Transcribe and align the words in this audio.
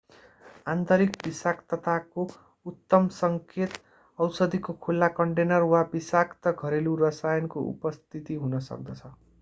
आन्तरिक 0.71 1.17
विषाक्तताको 1.25 2.25
उत्तम 2.65 3.11
सङ्केत 3.17 3.77
औषधीको 4.19 4.77
खुला 4.87 5.11
कन्टेनर 5.21 5.69
वा 5.75 5.85
विषाक्त 5.93 6.55
घरेलु 6.57 6.99
रसायनको 7.05 7.69
उपस्थिति 7.75 8.43
हुन 8.45 8.59
सक्दछ 8.71 9.15